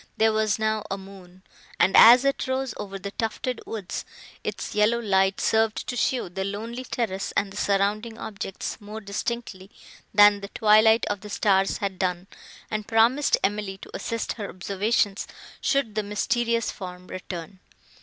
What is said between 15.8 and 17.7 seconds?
the mysterious form return.